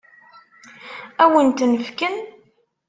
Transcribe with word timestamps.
Ad 1.23 1.29
wen-ten-fken? 1.31 2.17